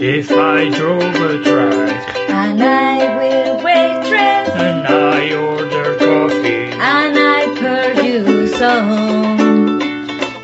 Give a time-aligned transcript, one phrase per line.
[0.00, 7.46] If I drove a truck And I will waitress and I order coffee, and I
[7.58, 9.80] produce some.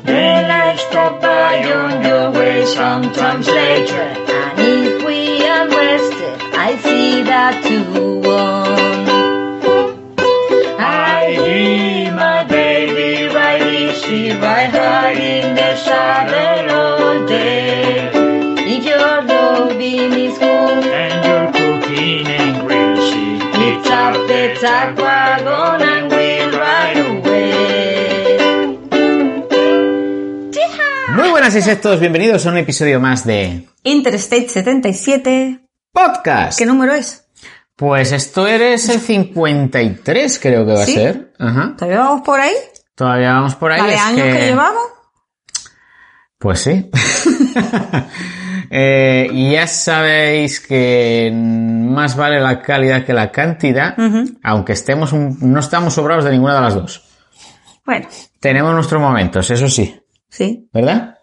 [0.02, 4.02] then I stop by on your way sometimes later.
[4.02, 7.84] And if we are rested, I see that too
[8.22, 9.06] one.
[10.80, 16.83] I hear my baby ride easy, ride high in the saddle
[23.84, 23.90] greasy.
[23.90, 27.54] lift up the tack wagon and we'll ride away.
[31.14, 35.60] Muy buenas insectos, bienvenidos a un episodio más de Interstate 77.
[35.92, 36.58] Podcast.
[36.58, 37.24] ¿Qué número es?
[37.76, 40.92] Pues esto eres el 53, creo que va ¿Sí?
[40.92, 41.32] a ser.
[41.38, 41.74] Ajá.
[41.76, 42.54] ¿Todavía vamos por ahí?
[42.94, 43.80] Todavía vamos por ahí.
[43.80, 44.46] ¿Vale años que...
[44.46, 44.82] llevamos?
[46.38, 46.90] Pues sí.
[48.70, 53.96] Eh, y ya sabéis que más vale la calidad que la cantidad,
[54.42, 57.04] aunque estemos un- no estamos sobrados de ninguna de las dos.
[57.86, 58.08] Bueno,
[58.40, 60.68] Tenemos nuestros momentos, eso sí, sí.
[60.72, 61.18] ¿verdad?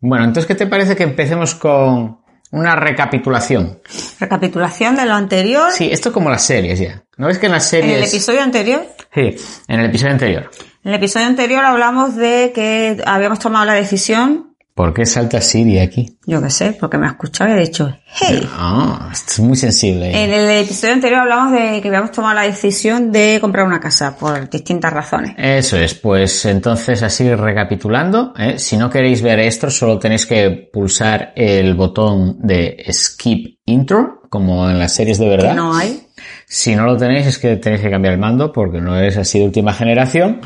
[0.00, 2.20] Bueno, entonces, ¿qué te parece que empecemos con
[2.52, 3.80] una recapitulación?
[4.18, 5.70] Recapitulación de lo anterior.
[5.72, 7.02] Sí, esto como las series ya.
[7.16, 7.98] ¿No ves que en las En series...
[7.98, 8.86] el episodio anterior.
[9.14, 9.36] Sí,
[9.68, 10.50] en el episodio anterior.
[10.82, 14.49] En el episodio anterior hablamos de que habíamos tomado la decisión,
[14.80, 16.16] ¿Por qué salta Siri aquí?
[16.24, 18.48] yo qué sé, porque me ha escuchado y ha dicho, hey.
[18.54, 20.10] Ah, esto es muy sensible.
[20.10, 24.16] En el episodio anterior hablamos de que habíamos tomado la decisión de comprar una casa
[24.16, 25.34] por distintas razones.
[25.36, 28.58] Eso es, pues entonces así recapitulando, ¿eh?
[28.58, 34.70] si no queréis ver esto, solo tenéis que pulsar el botón de skip intro, como
[34.70, 35.50] en las series de verdad.
[35.50, 36.06] Que no hay.
[36.46, 39.40] Si no lo tenéis es que tenéis que cambiar el mando porque no es así
[39.40, 40.40] de última generación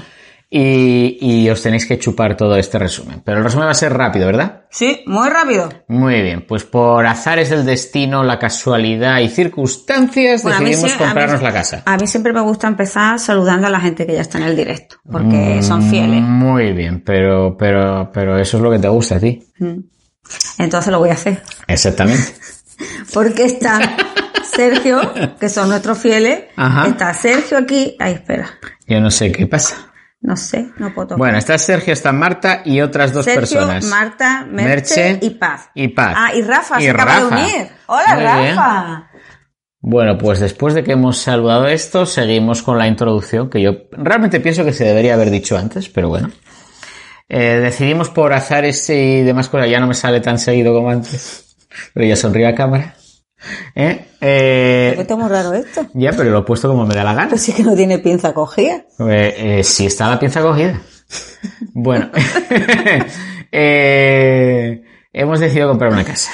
[0.51, 3.23] y, y os tenéis que chupar todo este resumen.
[3.25, 4.63] Pero el resumen va a ser rápido, ¿verdad?
[4.71, 5.69] Sí, muy rápido.
[5.89, 10.99] Muy bien, pues por azares del destino, la casualidad y circunstancias Bueno, decidimos sí- a
[11.01, 11.83] mí- comprarnos la casa.
[11.87, 14.57] A mí siempre me gusta empezar saludando a la gente que ya está en el
[14.57, 16.23] directo, porque son fieles.
[16.23, 19.43] Muy bien, pero, pero, pero eso es lo que te gusta a ti.
[20.59, 21.43] Entonces lo voy a hacer.
[21.67, 22.35] Exactamente.
[23.13, 23.79] Porque está
[24.43, 25.01] Sergio,
[25.39, 26.45] que son nuestros fieles.
[26.57, 26.89] Ajá.
[26.89, 27.95] Está Sergio aquí.
[28.01, 28.49] Ay, espera.
[28.89, 29.93] Yo no sé qué pasa.
[30.25, 31.19] No sé, no puedo tocar.
[31.19, 33.85] Bueno, está Sergio, está Marta y otras dos Sergio, personas.
[33.85, 35.69] Marta, Merche, y Paz.
[35.75, 36.15] Y Paz.
[36.17, 37.69] Ah, y Rafa, Y se acaba de unir.
[37.85, 38.57] Hola, Muy bien.
[38.57, 39.11] Rafa.
[39.81, 44.41] Bueno, pues después de que hemos saludado esto, seguimos con la introducción, que yo realmente
[44.41, 46.31] pienso que se debería haber dicho antes, pero bueno.
[47.29, 51.55] Eh, decidimos por azares y demás cosas, ya no me sale tan seguido como antes,
[51.93, 52.95] pero ya sonríe a cámara.
[53.75, 54.07] ¿Eh?
[54.21, 55.87] Eh, Está muy raro esto.
[55.95, 57.29] ya, pero lo he puesto como me da la gana.
[57.31, 58.85] Pues sí que no tiene pinza cogida.
[59.01, 60.81] Eh, eh, sí está la pinza cogida.
[61.73, 62.11] Bueno,
[63.53, 64.83] eh,
[65.13, 66.33] hemos decidido comprar una casa.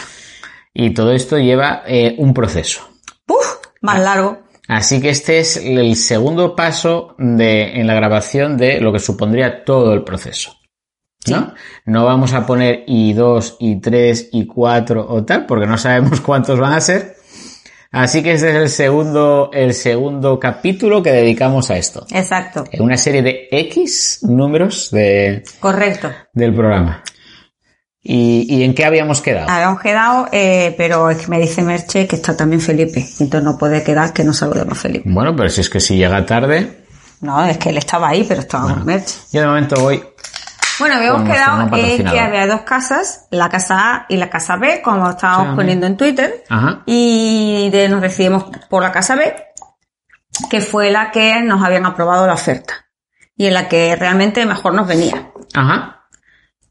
[0.73, 2.83] Y todo esto lleva eh, un proceso.
[3.27, 4.39] Puf, más largo.
[4.69, 9.65] Así que este es el segundo paso de, en la grabación de lo que supondría
[9.65, 10.60] todo el proceso.
[11.29, 11.53] ¿No?
[11.85, 16.81] No vamos a poner I2, I3, I4 o tal, porque no sabemos cuántos van a
[16.81, 17.17] ser.
[17.93, 22.07] Así que este es el segundo, el segundo capítulo que dedicamos a esto.
[22.11, 22.65] Exacto.
[22.79, 26.09] Una serie de X números de, Correcto.
[26.33, 27.03] del programa.
[28.03, 29.51] ¿Y, y en qué habíamos quedado?
[29.51, 33.01] Habíamos quedado, eh, pero es que me dice Merche que está también Felipe.
[33.19, 35.11] Entonces no puede quedar que no saludemos a Felipe.
[35.13, 36.85] Bueno, pero si es que si llega tarde,
[37.21, 39.17] No, es que él estaba ahí, pero estaba con Merche.
[39.33, 40.01] yo de momento voy.
[40.81, 44.83] Bueno, habíamos quedado en que había dos casas, la casa A y la casa B,
[44.83, 46.43] como estábamos Sí, poniendo en Twitter.
[46.49, 46.83] Ajá.
[46.87, 49.33] Y de- nos decidimos por la casa B,
[50.51, 52.87] que fue la que nos habían aprobado la oferta.
[53.37, 55.31] Y en la que realmente mejor nos venía.
[55.55, 56.07] Ajá.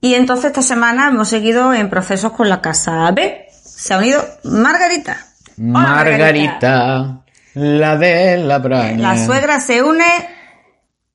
[0.01, 3.45] Y entonces esta semana hemos seguido en procesos con la casa B.
[3.51, 5.17] Se ha unido Margarita.
[5.57, 7.21] Hola, Margarita,
[7.53, 9.13] la de la braña.
[9.13, 10.05] La suegra se une.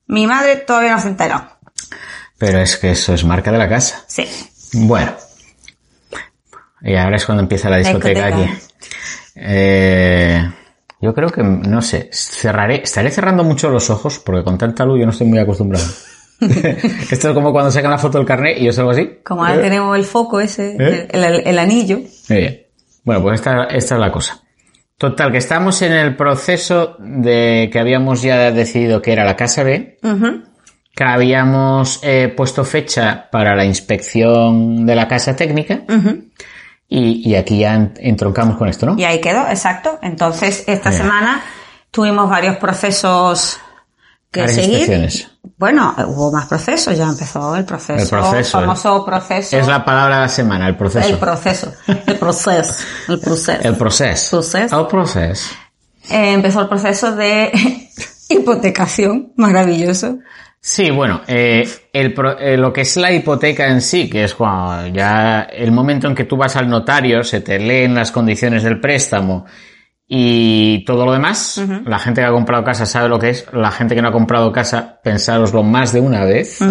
[0.06, 1.48] Mi madre todavía no se ha enterado.
[2.38, 4.04] Pero es que eso es marca de la casa.
[4.08, 4.26] Sí.
[4.72, 5.12] Bueno.
[6.82, 8.52] Y ahora es cuando empieza la discoteca, discoteca.
[8.52, 8.62] aquí.
[9.36, 10.50] Eh,
[11.00, 14.98] Yo creo que, no sé, cerraré, estaré cerrando mucho los ojos porque con tanta luz
[15.00, 15.84] yo no estoy muy acostumbrado.
[16.40, 19.18] Esto es como cuando sacan la foto del carnet y yo salgo así.
[19.24, 21.08] Como ahora tenemos el foco ese, ¿Eh?
[21.10, 22.00] el, el- el anillo.
[22.28, 22.62] Muy bien.
[23.04, 24.40] Bueno, pues esta, esta es la cosa.
[24.98, 29.62] Total, que estamos en el proceso de que habíamos ya decidido que era la casa
[29.62, 29.98] B.
[30.94, 35.82] que habíamos eh, puesto fecha para la inspección de la casa técnica
[36.88, 38.96] y, y aquí ya en- entroncamos con esto, ¿no?
[38.98, 39.98] Y ahí quedó, exacto.
[40.02, 41.42] Entonces, esta semana
[41.90, 43.58] tuvimos varios procesos
[44.30, 44.78] que Varias seguir.
[44.80, 45.30] inspecciones.
[45.56, 48.02] Bueno, hubo más procesos, ya empezó el proceso.
[48.02, 49.56] El proceso, El famoso proceso.
[49.58, 51.08] Es la palabra de la semana, el proceso.
[51.08, 51.72] El proceso.
[51.86, 52.74] El proceso.
[53.08, 53.62] El proceso.
[53.62, 54.30] El proceso.
[54.30, 54.80] Proceso.
[54.80, 55.54] El proceso.
[56.10, 57.50] Eh, empezó el proceso de
[58.28, 60.18] hipotecación, maravilloso.
[60.66, 64.34] Sí, bueno, eh, el pro- eh, lo que es la hipoteca en sí, que es
[64.34, 68.62] cuando ya el momento en que tú vas al notario, se te leen las condiciones
[68.62, 69.44] del préstamo
[70.08, 73.70] y todo lo demás, la gente que ha comprado casa sabe lo que es, la
[73.70, 76.58] gente que no ha comprado casa, pensároslo más de una vez.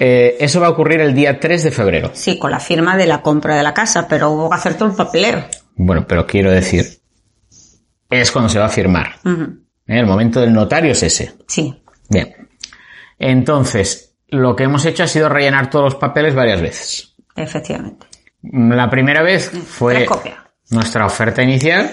[0.00, 2.12] Eh, eso va a ocurrir el día 3 de febrero.
[2.14, 4.90] Sí, con la firma de la compra de la casa, pero hubo que hacer todo
[4.90, 5.42] el papelero.
[5.74, 6.86] Bueno, pero quiero decir,
[8.08, 9.16] es cuando se va a firmar.
[9.24, 9.98] ¿eh?
[9.98, 11.34] El momento del notario es ese.
[11.48, 11.82] Sí.
[12.08, 12.48] Bien.
[13.18, 17.14] Entonces, lo que hemos hecho ha sido rellenar todos los papeles varias veces.
[17.34, 18.06] Efectivamente.
[18.42, 20.06] La primera vez fue
[20.70, 21.90] nuestra oferta inicial.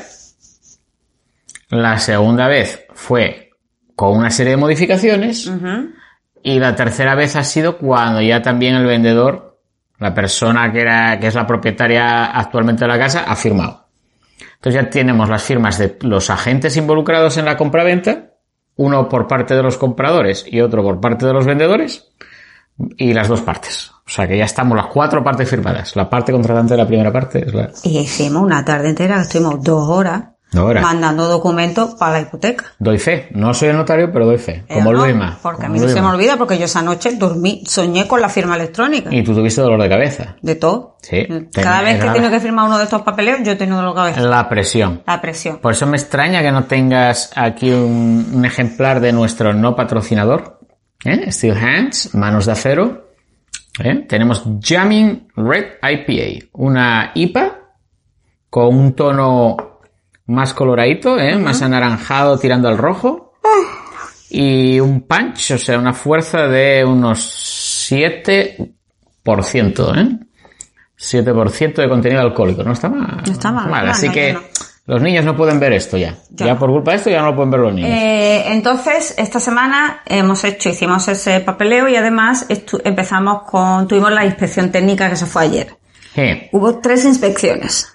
[1.69, 3.51] La segunda vez fue
[3.95, 5.51] con una serie de modificaciones.
[6.43, 9.59] Y la tercera vez ha sido cuando ya también el vendedor,
[9.97, 13.87] la persona que era, que es la propietaria actualmente de la casa, ha firmado.
[14.55, 18.34] Entonces ya tenemos las firmas de los agentes involucrados en la compraventa,
[18.77, 22.11] uno por parte de los compradores y otro por parte de los vendedores,
[22.97, 23.91] y las dos partes.
[24.05, 25.95] O sea que ya estamos las cuatro partes firmadas.
[25.95, 27.71] La parte contratante de la primera parte es la...
[27.83, 30.34] Y hicimos una tarde entera, estuvimos dos horas
[30.81, 32.65] Mandando documentos para la hipoteca.
[32.79, 33.27] Doy fe.
[33.31, 34.63] No soy el notario, pero doy fe.
[34.67, 35.37] Eh, Como no, Luima.
[35.41, 38.29] Porque a mí no se me olvida porque yo esa noche dormí, soñé con la
[38.29, 39.09] firma electrónica.
[39.13, 40.35] Y tú tuviste dolor de cabeza.
[40.41, 40.97] De todo.
[41.01, 41.27] Sí.
[41.53, 43.93] Cada vez que he tenido que firmar uno de estos papeleos, yo he tenido dolor
[43.93, 44.21] de cabeza.
[44.21, 45.03] La presión.
[45.05, 45.57] La presión.
[45.57, 50.59] Por eso me extraña que no tengas aquí un, un ejemplar de nuestro no patrocinador.
[51.03, 51.31] ¿eh?
[51.31, 53.09] Steel Hands, manos de acero.
[53.83, 54.05] ¿eh?
[54.07, 57.59] Tenemos Jamming Red IPA, una IPA
[58.49, 59.74] con un tono
[60.27, 61.37] más coloradito, ¿eh?
[61.37, 63.33] más anaranjado tirando al rojo.
[64.29, 70.19] Y un punch, o sea, una fuerza de unos 7%, ¿eh?
[70.97, 72.63] 7% de contenido alcohólico.
[72.63, 73.21] No está mal.
[73.25, 74.41] No está mal, no, Así no, que no.
[74.87, 76.15] los niños no pueden ver esto ya.
[76.31, 77.91] Ya por culpa de esto ya no lo pueden ver los niños.
[77.91, 82.47] Eh, entonces, esta semana hemos hecho, hicimos ese papeleo y además
[82.83, 85.77] empezamos con, tuvimos la inspección técnica que se fue ayer.
[86.15, 87.87] Eh, Hubo tres inspecciones.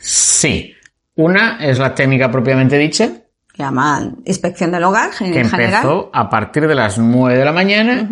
[0.00, 0.74] sí.
[1.22, 3.08] Una es la técnica propiamente dicha,
[3.52, 5.74] que llaman inspección del hogar en que general.
[5.74, 8.08] empezó a partir de las 9 de la mañana.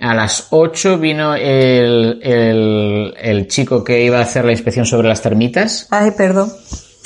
[0.00, 5.08] A las 8 vino el, el, el chico que iba a hacer la inspección sobre
[5.08, 5.88] las termitas.
[5.90, 6.50] Ay, perdón.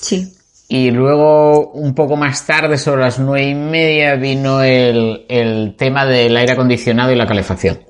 [0.01, 0.33] Sí.
[0.69, 6.07] Y luego, un poco más tarde, sobre las nueve y media, vino el, el tema
[6.07, 7.81] del aire acondicionado y la calefacción.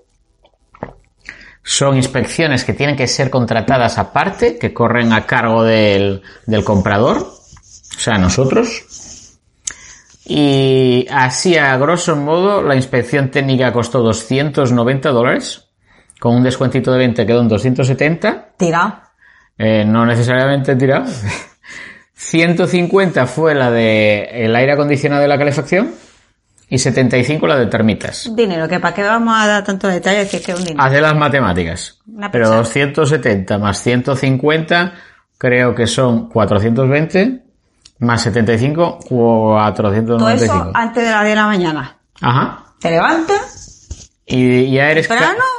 [1.64, 7.25] Son inspecciones que tienen que ser contratadas aparte, que corren a cargo del, del comprador,
[8.02, 9.38] sea, nosotros.
[10.25, 15.68] Y así, a grosso modo, la inspección técnica costó 290 dólares,
[16.21, 18.54] con un descuentito de 20 quedó en 270.
[18.56, 19.02] Tirado.
[19.59, 21.06] Eh, no necesariamente tirado.
[22.14, 25.92] 150 fue la de el aire acondicionado y la calefacción
[26.68, 28.30] y 75 la de termitas.
[28.35, 30.82] Dinero, que para qué vamos a dar tanto detalle que es que un dinero.
[30.82, 32.00] Hace las matemáticas.
[32.06, 32.59] Una Pero pesada.
[32.62, 34.94] 270 más 150
[35.37, 37.42] creo que son 420
[38.02, 40.54] más 75 Todo 495.
[40.54, 41.99] eso antes de las 10 de la mañana.
[42.21, 42.64] Ajá.
[42.80, 45.09] Te levantas, Y ya eres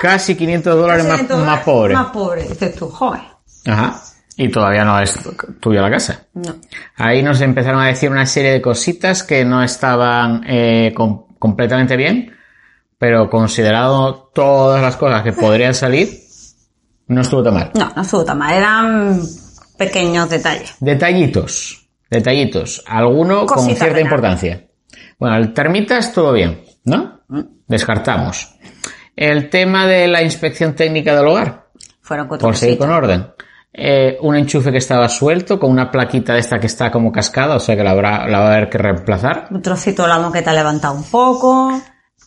[0.01, 1.93] casi 500 dólares más, 300 más pobre.
[1.93, 2.43] Más pobre.
[2.43, 3.21] Dices tú, joder.
[3.65, 3.99] Ajá.
[4.35, 5.19] Y todavía no es
[5.59, 6.25] tuya la casa.
[6.33, 6.55] No.
[6.97, 11.95] Ahí nos empezaron a decir una serie de cositas que no estaban eh, com- completamente
[11.95, 12.35] bien,
[12.97, 16.09] pero considerado todas las cosas que podrían salir,
[17.07, 17.71] no estuvo tan mal.
[17.75, 18.53] No, no estuvo tan mal.
[18.53, 19.21] Eran
[19.77, 20.75] pequeños detalles.
[20.79, 21.82] Detallitos,
[22.13, 24.67] detallitos, alguno con cierta importancia.
[25.19, 27.21] Bueno, el termitas todo bien, ¿no?
[27.67, 28.55] Descartamos.
[29.15, 31.67] El tema de la inspección técnica del hogar,
[32.01, 33.27] Fueron cuatro por seguir con orden.
[33.75, 37.55] Eh, un enchufe que estaba suelto con una plaquita de esta que está como cascada,
[37.55, 39.47] o sea que la, habrá, la va a haber que reemplazar.
[39.49, 41.71] Un trocito de la moqueta levantado un poco.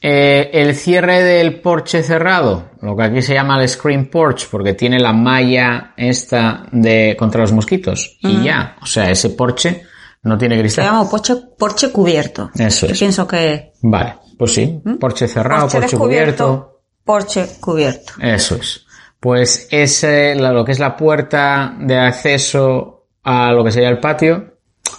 [0.09, 4.75] Eh, el cierre del porche cerrado, lo que aquí se llama el screen porch, porque
[4.75, 8.17] tiene la malla esta de contra los mosquitos.
[8.21, 9.83] Y ya, o sea, ese porche
[10.23, 10.85] No tiene Se cristal.
[10.85, 12.51] llama porche, porche cubierto.
[12.57, 12.99] Eso Yo es.
[13.01, 14.81] pienso que Vale, pues sí.
[15.01, 16.83] Porche cerrado, porche cubierto.
[17.05, 18.13] porche cubierto.
[18.21, 18.87] Eso es.
[19.19, 24.55] Pues ese, lo que es la puerta de acceso a lo que sería el patio,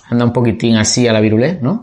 [0.10, 1.80] anda un poquitín así a la virulé, ¿no?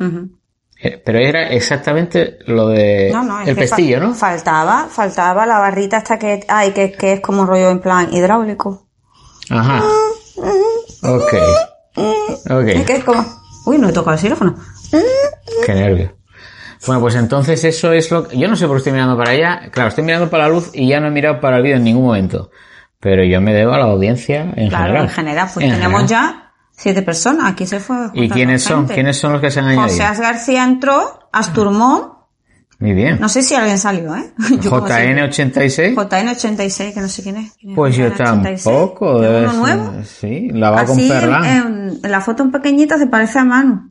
[1.05, 4.15] Pero era exactamente lo de No, no, es el pestillo, ¿no?
[4.15, 8.87] Faltaba, faltaba la barrita hasta que hay, que, que es como rollo en plan hidráulico.
[9.51, 9.83] Ajá.
[11.03, 11.33] Ok.
[11.97, 12.87] Es Ok.
[12.87, 13.25] que es como...
[13.67, 14.55] Uy, no he tocado el xilófono.
[15.65, 16.17] Qué nervio.
[16.87, 18.37] Bueno, pues entonces eso es lo que...
[18.37, 19.71] Yo no sé por qué estoy mirando para allá.
[19.71, 21.85] Claro, estoy mirando para la luz y ya no he mirado para el vídeo en
[21.85, 22.51] ningún momento.
[23.01, 25.03] Pero yo me debo a la audiencia en Claro, general.
[25.05, 26.35] en general, pues En tenemos general.
[26.35, 26.44] ya
[26.77, 27.53] siete personas.
[27.53, 27.97] Aquí se fue.
[28.15, 28.87] ¿Y quiénes son?
[28.87, 30.07] ¿Quiénes son los que se han añadido?
[30.07, 32.13] José García entró, Asturmón,
[32.79, 33.19] Muy bien.
[33.21, 34.33] no sé si alguien salió, ¿eh?
[34.61, 35.31] Yo como siempre.
[35.31, 35.95] JN86.
[35.95, 37.53] JN86, que no sé quién es.
[37.55, 38.17] ¿Quién es Pues yo JN86?
[38.65, 39.17] tampoco.
[39.17, 39.93] ¿Es debe uno nuevo?
[40.05, 41.45] Sí, la va con Así, Perlán.
[41.45, 43.91] en, en la foto en pequeñita se parece a Manu.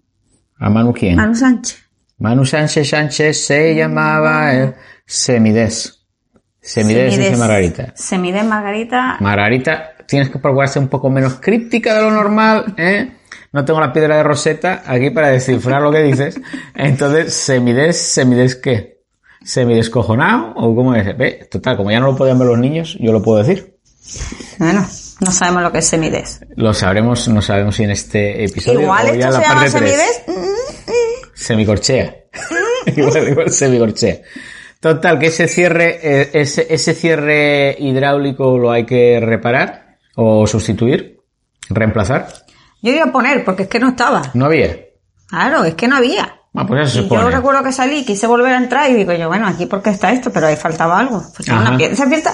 [0.59, 1.15] ¿A Manu quién?
[1.15, 1.79] Manu Sánchez.
[2.19, 4.75] Manu Sánchez Sánchez se llamaba el
[5.05, 5.99] Semides.
[6.61, 7.39] Semides dice Semides.
[7.39, 7.93] Margarita.
[7.95, 9.17] Semides Margarita.
[9.19, 13.13] Margarita, tienes que procurar ser un poco menos críptica de lo normal, ¿eh?
[13.51, 16.39] No tengo la piedra de Rosetta aquí para descifrar lo que dices.
[16.75, 19.01] Entonces, semides, semides qué?
[19.43, 20.53] ¿Semidescojonado?
[20.55, 21.17] ¿O cómo es?
[21.17, 23.75] Ve, Total, como ya no lo podían ver los niños, yo lo puedo decir.
[24.59, 24.85] Bueno,
[25.19, 26.41] no sabemos lo que es Semides.
[26.57, 29.61] Lo sabremos, no sabemos si en este episodio Igual o ya esto la se llama
[29.61, 29.89] parte 3.
[29.89, 30.23] Semides.
[31.33, 32.15] Semicorchea.
[32.95, 34.17] igual, igual semicorchea.
[34.79, 39.82] Total, que ese cierre, eh, ese, ese cierre hidráulico lo hay que reparar
[40.15, 41.19] o sustituir,
[41.69, 42.27] reemplazar.
[42.81, 44.21] Yo iba a poner, porque es que no estaba.
[44.33, 44.77] No había.
[45.27, 46.41] Claro, es que no había.
[46.55, 49.27] Ah, pues eso se yo recuerdo que salí, quise volver a entrar y digo yo,
[49.27, 51.23] bueno, aquí porque está esto, pero ahí faltaba algo.
[51.49, 51.93] Una pieza.
[51.93, 52.33] Esa pieza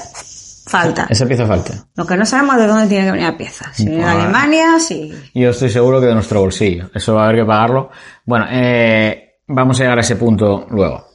[0.70, 1.08] falta.
[1.10, 1.74] Esa pieza falta.
[1.96, 3.72] Lo que no sabemos de dónde tiene que venir la pieza.
[3.74, 4.10] Si viene de.
[4.10, 5.14] Alemania, si...
[5.34, 6.90] Yo estoy seguro que de nuestro bolsillo.
[6.94, 7.92] Eso va a haber que pagarlo.
[8.26, 11.08] Bueno, eh, vamos a llegar a ese punto luego.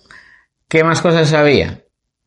[0.66, 1.84] ¿Qué más cosas había?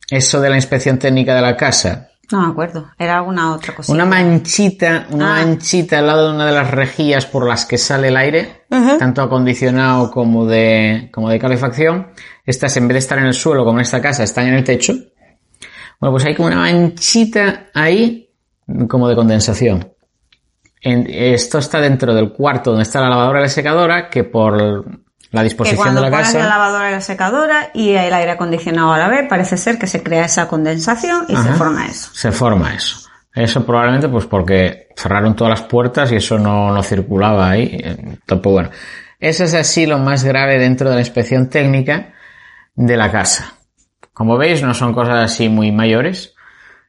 [0.10, 2.12] Eso de la inspección técnica de la casa.
[2.31, 2.89] No me acuerdo.
[3.00, 3.93] Era alguna otra cosita.
[3.93, 5.46] Una manchita, una Ah.
[5.46, 8.65] manchita al lado de una de las rejillas por las que sale el aire,
[9.00, 12.07] tanto acondicionado como de, como de calefacción.
[12.46, 14.63] Estas, en vez de estar en el suelo, como en esta casa, están en el
[14.63, 14.93] techo.
[16.00, 18.29] Bueno, pues hay como una manchita ahí,
[18.89, 19.93] como de condensación.
[20.81, 24.86] En- esto está dentro del cuarto donde está la lavadora y la secadora, que por
[25.31, 26.39] la que disposición cuando de la pones casa.
[26.39, 29.88] la lavadora y la secadora y el aire acondicionado a la vez, parece ser que
[29.88, 31.53] se crea esa condensación y se Ajá.
[31.55, 32.10] forma eso.
[32.13, 33.00] se forma eso.
[33.34, 37.77] Eso probablemente pues porque cerraron todas las puertas y eso no, no circulaba ahí.
[38.25, 38.69] Pues bueno,
[39.19, 42.13] eso es así lo más grave dentro de la inspección técnica
[42.74, 43.53] de la casa.
[44.13, 46.34] Como veis, no son cosas así muy mayores.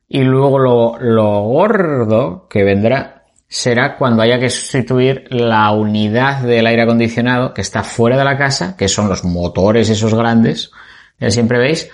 [0.09, 3.18] Y luego lo, lo gordo que vendrá
[3.49, 8.37] será cuando haya que sustituir la unidad del aire acondicionado que está fuera de la
[8.37, 10.71] casa, que son los motores esos grandes,
[11.19, 11.91] ya siempre veis,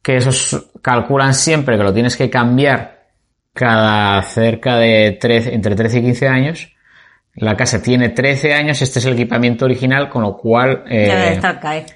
[0.00, 3.08] que esos calculan siempre que lo tienes que cambiar
[3.52, 6.70] cada cerca de 13, entre 13 y 15 años.
[7.36, 11.40] La casa tiene 13 años, este es el equipamiento original, con lo cual eh,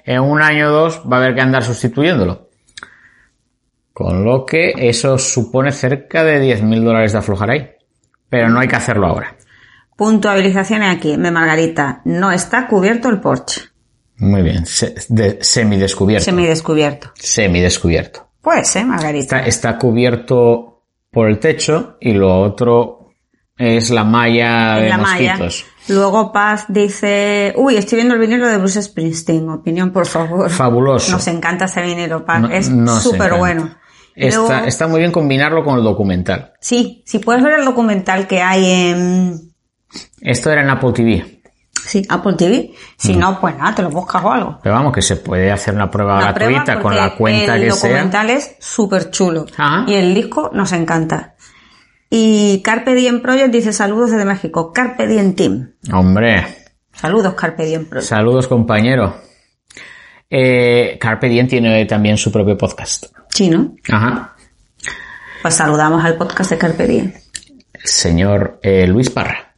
[0.03, 2.49] en un año o dos va a haber que andar sustituyéndolo.
[3.93, 7.78] Con lo que eso supone cerca de 10.000 dólares de aflojar ahí.
[8.29, 9.35] Pero no hay que hacerlo ahora.
[9.95, 11.17] Puntualizaciones aquí.
[11.17, 13.61] Me Margarita, no está cubierto el porche.
[14.17, 14.65] Muy bien.
[14.65, 16.25] Se- de- semidescubierto.
[16.25, 17.11] Semidescubierto.
[17.15, 18.27] Semidescubierto.
[18.41, 19.37] Pues, ¿eh, Margarita?
[19.39, 23.09] Está, está cubierto por el techo y lo otro
[23.57, 25.35] es la malla de la malla.
[25.37, 25.65] mosquitos.
[25.89, 29.49] Luego Paz dice, uy, estoy viendo el vinilo de Bruce Springsteen.
[29.49, 30.49] Opinión, por favor.
[30.49, 31.11] Fabuloso.
[31.13, 32.41] Nos encanta ese vinilo, Paz.
[32.41, 32.67] No- es
[33.01, 33.75] súper bueno.
[34.27, 36.53] Está, está muy bien combinarlo con el documental.
[36.59, 39.53] Sí, si puedes ver el documental que hay en
[40.21, 41.41] Esto era en Apple TV.
[41.85, 42.71] sí, Apple TV.
[42.97, 43.19] Si Mm.
[43.19, 44.59] no, pues nada, te lo buscas o algo.
[44.61, 47.63] Pero vamos, que se puede hacer una prueba Una prueba gratuita con la cuenta el
[47.63, 47.89] que sea.
[47.89, 49.45] documental es súper chulo.
[49.57, 49.85] Ajá.
[49.87, 51.35] Y el disco nos encanta.
[52.11, 54.71] Y Carpe Diem Project dice saludos desde México.
[54.73, 55.75] Carpe Diem Team.
[55.93, 56.45] Hombre,
[56.91, 58.09] Saludos Carpe Diem Project.
[58.09, 59.15] saludos compañero.
[60.29, 63.05] Eh, Carpe Diem tiene también su propio podcast.
[63.29, 63.75] Sí, ¿no?
[63.91, 64.35] Ajá.
[65.41, 67.13] Pues saludamos al podcast de Carpe Diem.
[67.73, 69.53] El señor eh, Luis Parra.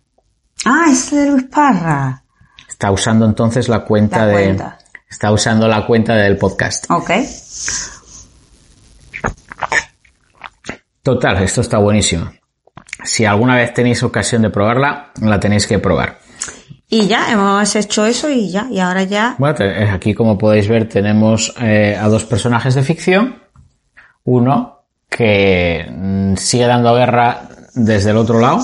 [0.65, 2.23] Ah, es de Luis Parra.
[2.69, 4.33] Está usando entonces la cuenta La de...
[4.33, 4.77] cuenta.
[5.09, 6.85] Está usando la cuenta del podcast.
[6.89, 7.11] Ok.
[11.03, 12.31] Total, esto está buenísimo.
[13.03, 16.19] Si alguna vez tenéis ocasión de probarla, la tenéis que probar.
[16.87, 18.67] Y ya, hemos hecho eso y ya.
[18.69, 19.35] Y ahora ya.
[19.39, 23.40] Bueno, te- aquí como podéis ver tenemos eh, a dos personajes de ficción.
[24.23, 28.59] Uno que mm, sigue dando guerra desde el otro lado.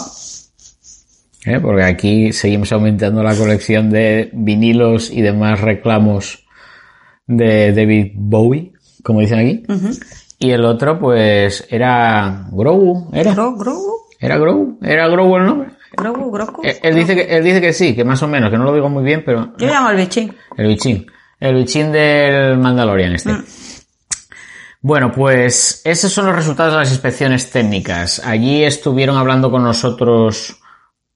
[1.45, 1.59] ¿eh?
[1.61, 6.45] porque aquí seguimos aumentando la colección de vinilos y demás reclamos
[7.25, 8.73] de David Bowie,
[9.03, 9.63] como dicen aquí.
[10.39, 13.33] Y el otro, pues, era Grogu, ¿era?
[13.33, 14.77] Gro- Grogu, ¿Era Grogu?
[14.81, 15.69] ¿Era Grogu el nombre?
[15.95, 16.61] Grogu, Grogu.
[16.63, 18.73] Él, él dice que, él dice que sí, que más o menos, que no lo
[18.73, 19.53] digo muy bien, pero...
[19.57, 20.33] Yo llamo al bichín.
[20.57, 21.05] El bichín.
[21.39, 23.31] El bichín del Mandalorian este.
[24.81, 28.21] Bueno, pues esos son los resultados de las inspecciones técnicas.
[28.23, 30.59] Allí estuvieron hablando con nosotros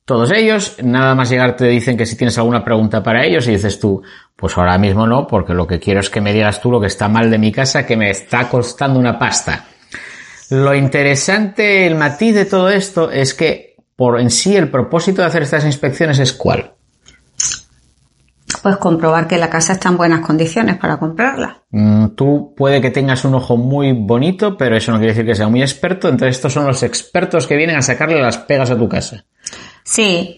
[0.06, 0.78] todos ellos.
[0.82, 4.02] Nada más llegar te dicen que si tienes alguna pregunta para ellos y dices tú,
[4.36, 6.88] pues ahora mismo no, porque lo que quiero es que me digas tú lo que
[6.88, 9.68] está mal de mi casa, que me está costando una pasta.
[10.50, 15.28] Lo interesante, el matiz de todo esto es que por en sí el propósito de
[15.28, 16.74] hacer estas inspecciones es cuál.
[18.62, 21.64] Pues comprobar que la casa está en buenas condiciones para comprarla.
[21.72, 25.36] Mm, Tú puede que tengas un ojo muy bonito, pero eso no quiere decir que
[25.36, 26.08] sea muy experto.
[26.10, 29.26] Entonces estos son los expertos que vienen a sacarle las pegas a tu casa.
[29.84, 30.38] Sí,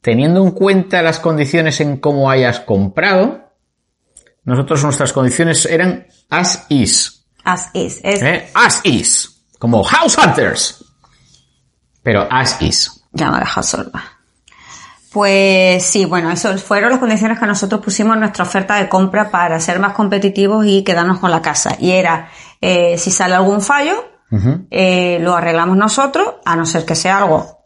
[0.00, 3.50] Teniendo en cuenta las condiciones en cómo hayas comprado,
[4.44, 7.26] nosotros nuestras condiciones eran as is.
[7.44, 8.00] as is.
[8.02, 8.48] Es, ¿eh?
[8.54, 9.44] As is.
[9.58, 10.84] Como House Hunters.
[12.02, 13.04] Pero as is.
[13.12, 14.02] Ya me ha dejado sorda.
[15.14, 19.30] Pues sí, bueno, eso fueron las condiciones que nosotros pusimos en nuestra oferta de compra
[19.30, 21.76] para ser más competitivos y quedarnos con la casa.
[21.78, 22.28] Y era,
[22.60, 23.94] eh, si sale algún fallo,
[24.72, 27.60] eh, lo arreglamos nosotros, a no ser que sea algo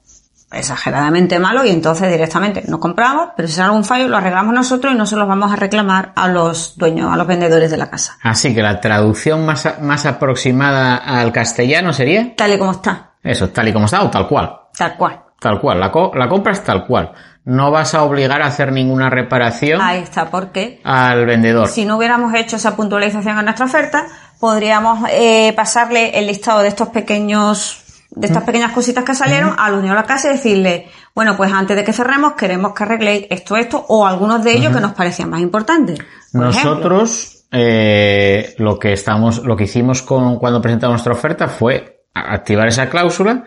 [0.52, 4.92] exageradamente malo y entonces directamente no compramos, pero si sale algún fallo lo arreglamos nosotros
[4.92, 7.88] y no se los vamos a reclamar a los dueños, a los vendedores de la
[7.88, 8.18] casa.
[8.22, 13.48] Así que la traducción más, más aproximada al castellano sería Tal y como está, eso,
[13.48, 14.54] tal y como está o tal cual.
[14.76, 15.20] tal cual.
[15.40, 17.12] Tal cual, la, co- la compra es tal cual.
[17.48, 21.66] No vas a obligar a hacer ninguna reparación Ahí está, porque al vendedor.
[21.68, 24.06] si no hubiéramos hecho esa puntualización en nuestra oferta,
[24.38, 29.72] podríamos eh, pasarle el listado de estos pequeños de estas pequeñas cositas que salieron al
[29.74, 33.26] dueño de la casa y decirle, bueno, pues antes de que cerremos queremos que arregléis
[33.30, 35.98] esto, esto o algunos de ellos que nos parecían más importantes.
[36.32, 36.40] Por.
[36.42, 42.34] Nosotros eh, lo que estamos, lo que hicimos con cuando presentamos nuestra oferta fue a-
[42.34, 43.44] activar esa cláusula,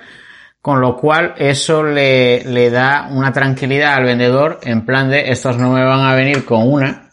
[0.61, 5.57] con lo cual eso le, le da una tranquilidad al vendedor en plan de estos
[5.57, 7.09] no me van a venir con una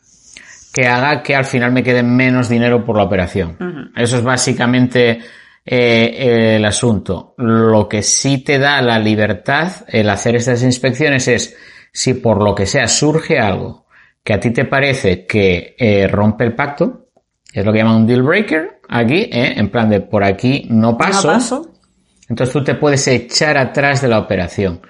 [0.72, 3.90] que haga que al final me quede menos dinero por la operación.
[3.96, 5.18] Eso es básicamente
[5.64, 7.34] eh, el asunto.
[7.38, 11.56] Lo que sí te da la libertad el hacer estas inspecciones es
[11.92, 13.86] si por lo que sea surge algo
[14.22, 17.08] que a ti te parece que eh, rompe el pacto,
[17.52, 19.54] es lo que llaman un deal breaker aquí, ¿eh?
[19.56, 21.74] en plan de por aquí no paso, No paso.
[22.28, 24.80] Entonces tú te puedes echar atrás de la operación.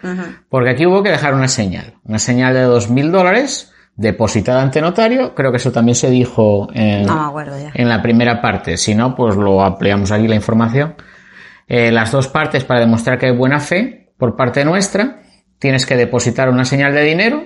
[0.49, 4.81] Porque aquí hubo que dejar una señal, una señal de dos mil dólares depositada ante
[4.81, 7.35] notario, creo que eso también se dijo en, No
[7.75, 8.77] en la primera parte.
[8.77, 10.95] Si no, pues lo ampliamos aquí la información.
[11.67, 15.23] Eh, las dos partes para demostrar que hay buena fe por parte nuestra.
[15.59, 17.45] Tienes que depositar una señal de dinero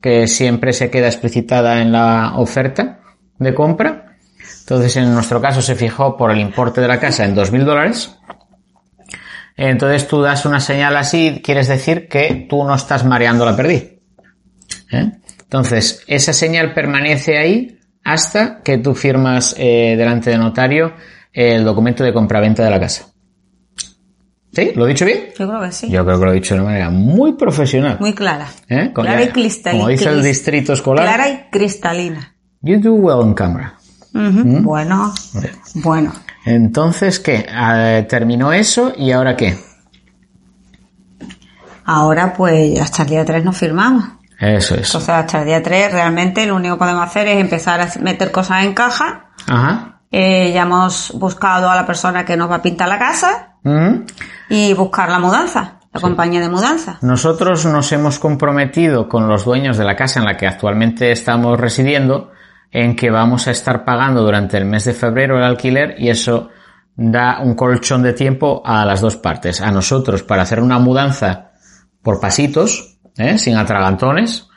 [0.00, 3.00] que siempre se queda explicitada en la oferta
[3.38, 4.16] de compra.
[4.60, 8.18] Entonces, en nuestro caso se fijó por el importe de la casa en 2.000 dólares.
[9.56, 13.94] Entonces tú das una señal así, quieres decir que tú no estás mareando la perdiz.
[14.90, 15.12] ¿Eh?
[15.42, 20.94] Entonces, esa señal permanece ahí hasta que tú firmas eh, delante de notario
[21.32, 23.06] el documento de compraventa de la casa.
[24.52, 24.72] ¿Sí?
[24.74, 25.30] ¿Lo he dicho bien?
[25.36, 25.90] Yo creo que sí.
[25.90, 27.96] Yo creo que lo he dicho de una manera muy profesional.
[27.98, 28.48] Muy clara.
[28.68, 28.92] ¿Eh?
[28.94, 29.80] Clara y cristalina.
[29.82, 31.04] Como dice el distrito escolar.
[31.06, 32.34] Clara y cristalina.
[32.60, 33.74] You do well on camera.
[34.14, 34.62] Ujú.
[34.62, 35.12] Bueno,
[35.74, 36.12] bueno.
[36.44, 37.46] Entonces, ¿qué?
[37.52, 39.58] Ah, terminó eso y ahora qué?
[41.86, 44.04] Ahora pues hasta el día 3 nos firmamos.
[44.40, 44.86] Eso es.
[44.86, 48.30] Entonces hasta el día 3 realmente lo único que podemos hacer es empezar a meter
[48.30, 49.26] cosas en caja.
[49.48, 50.00] Ajá.
[50.10, 54.04] Eh, ya hemos buscado a la persona que nos va a pintar la casa Mm.
[54.50, 56.98] y buscar la mudanza, la compañía de mudanza.
[57.00, 61.58] Nosotros nos hemos comprometido con los dueños de la casa en la que actualmente estamos
[61.58, 62.30] residiendo
[62.70, 66.50] en que vamos a estar pagando durante el mes de febrero el alquiler y eso
[66.96, 69.60] da un colchón de tiempo a las dos partes.
[69.60, 71.52] A nosotros para hacer una mudanza
[72.02, 73.38] por pasitos, ¿eh?
[73.38, 74.48] sin atragantones,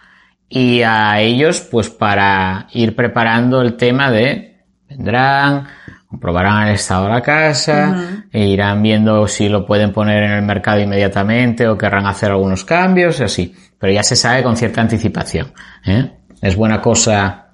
[0.50, 5.68] y a ellos pues para ir preparando el tema de vendrán,
[6.08, 10.44] comprobarán el estado de la casa, e irán viendo si lo pueden poner en el
[10.44, 13.56] mercado inmediatamente o querrán hacer algunos cambios y así.
[13.78, 15.54] Pero ya se sabe con cierta anticipación.
[15.86, 16.12] ¿eh?
[16.42, 17.47] Es buena cosa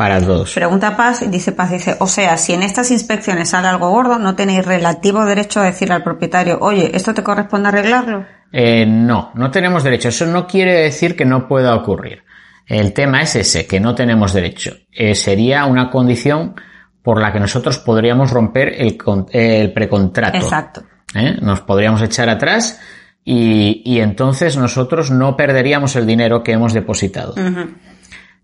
[0.00, 0.54] para todos.
[0.54, 4.18] Pregunta Paz y dice Paz, dice, o sea, si en estas inspecciones sale algo gordo,
[4.18, 8.24] no tenéis relativo derecho a decir al propietario, oye, ¿esto te corresponde arreglarlo?
[8.50, 10.08] Eh, no, no tenemos derecho.
[10.08, 12.22] Eso no quiere decir que no pueda ocurrir.
[12.66, 14.74] El tema es ese, que no tenemos derecho.
[14.90, 16.54] Eh, sería una condición
[17.02, 18.96] por la que nosotros podríamos romper el,
[19.32, 20.38] el precontrato.
[20.38, 20.82] Exacto.
[21.14, 21.36] ¿eh?
[21.42, 22.80] Nos podríamos echar atrás
[23.22, 27.34] y, y entonces nosotros no perderíamos el dinero que hemos depositado.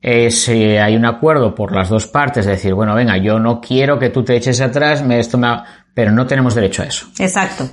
[0.02, 3.60] Eh, si hay un acuerdo por las dos partes, de decir, bueno, venga, yo no
[3.60, 6.86] quiero que tú te eches atrás, me, esto me ha- pero no tenemos derecho a
[6.86, 7.06] eso.
[7.18, 7.68] Exacto.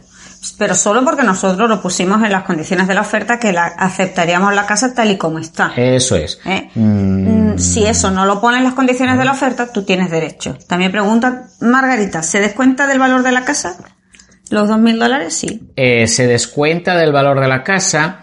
[0.58, 4.54] Pero solo porque nosotros lo pusimos en las condiciones de la oferta que la, aceptaríamos
[4.54, 5.72] la casa tal y como está.
[5.76, 6.40] Eso es.
[6.46, 6.70] ¿Eh?
[6.76, 10.10] Mm, Mm, Si eso no lo pone en las condiciones de la oferta, tú tienes
[10.12, 10.58] derecho.
[10.68, 13.78] También pregunta Margarita, ¿se descuenta del valor de la casa?
[14.50, 15.34] ¿Los dos mil dólares?
[15.34, 15.70] Sí.
[15.76, 18.23] eh, se descuenta del valor de la casa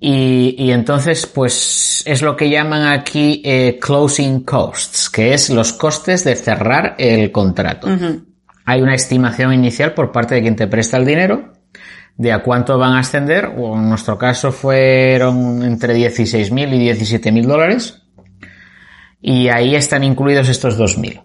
[0.00, 5.72] y, y entonces pues es lo que llaman aquí eh, closing costs, que es los
[5.72, 7.88] costes de cerrar el contrato.
[8.64, 11.52] Hay una estimación inicial por parte de quien te presta el dinero
[12.16, 17.46] de a cuánto van a ascender, o en nuestro caso fueron entre 16.000 y 17.000
[17.46, 18.02] dólares,
[19.22, 21.22] y ahí están incluidos estos 2.000.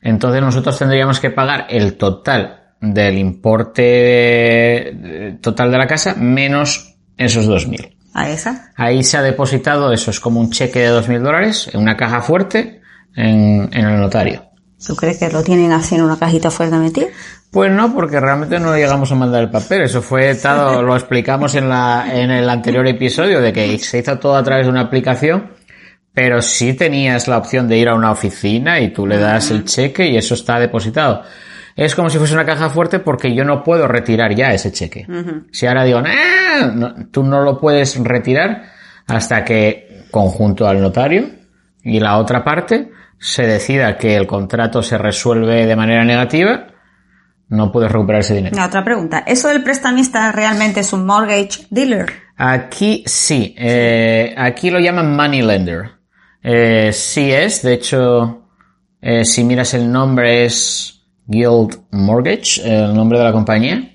[0.00, 6.95] Entonces nosotros tendríamos que pagar el total del importe eh, total de la casa menos
[7.16, 7.94] esos 2.000.
[8.14, 8.72] ¿A esa?
[8.76, 12.22] Ahí se ha depositado, eso es como un cheque de 2.000 dólares en una caja
[12.22, 12.80] fuerte
[13.14, 14.42] en, en el notario.
[14.84, 17.08] ¿Tú crees que lo tienen así en una cajita fuerte metido?
[17.50, 19.82] Pues no, porque realmente no llegamos a mandar el papel.
[19.82, 24.18] Eso fue todo, lo explicamos en la, en el anterior episodio de que se hizo
[24.18, 25.52] todo a través de una aplicación,
[26.12, 29.64] pero sí tenías la opción de ir a una oficina y tú le das el
[29.64, 31.22] cheque y eso está depositado.
[31.76, 35.06] Es como si fuese una caja fuerte porque yo no puedo retirar ya ese cheque.
[35.52, 38.62] Si ahora digo, "Ah", no, tú no lo puedes retirar
[39.06, 41.26] hasta que conjunto al notario
[41.82, 46.68] y la otra parte se decida que el contrato se resuelve de manera negativa,
[47.48, 48.56] no puedes recuperar ese dinero.
[48.56, 52.06] La otra pregunta, ¿eso del prestamista realmente es un mortgage dealer?
[52.36, 55.90] Aquí sí, eh, aquí lo llaman money lender.
[56.42, 58.48] Eh, sí es, de hecho,
[59.00, 60.95] eh, si miras el nombre es
[61.26, 63.92] Guild Mortgage, el nombre de la compañía.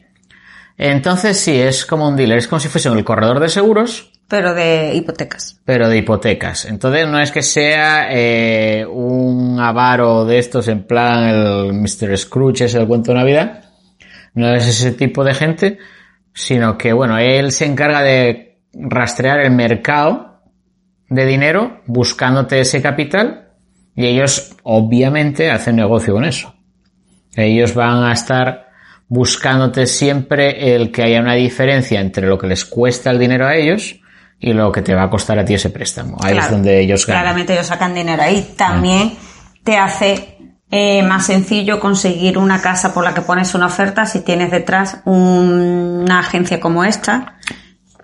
[0.77, 4.53] Entonces sí, es como un dealer, es como si fuese el corredor de seguros, Pero
[4.53, 5.59] de hipotecas.
[5.65, 6.65] pero de hipotecas.
[6.65, 12.17] Entonces no es que sea eh, un avaro de estos en plan el Mr.
[12.17, 13.65] Scrooge es el cuento de Navidad.
[14.33, 15.77] No es ese tipo de gente,
[16.33, 20.41] sino que bueno, él se encarga de rastrear el mercado
[21.09, 23.49] de dinero buscándote ese capital
[23.95, 26.55] y ellos obviamente hacen negocio con eso.
[27.35, 28.69] Ellos van a estar
[29.07, 33.55] buscándote siempre el que haya una diferencia entre lo que les cuesta el dinero a
[33.55, 33.97] ellos
[34.39, 36.17] y lo que te va a costar a ti ese préstamo.
[36.23, 37.23] Ahí es donde ellos ganan.
[37.23, 38.53] Claramente ellos sacan dinero ahí.
[38.57, 39.13] También
[39.63, 40.37] te hace
[40.71, 44.99] eh, más sencillo conseguir una casa por la que pones una oferta si tienes detrás
[45.05, 47.35] un- una agencia como esta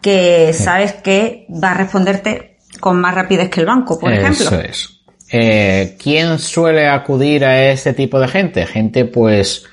[0.01, 4.45] que sabes que va a responderte con más rapidez que el banco, por ejemplo.
[4.45, 4.96] Eso es.
[5.31, 8.65] Eh, ¿Quién suele acudir a este tipo de gente?
[8.65, 9.65] Gente, pues,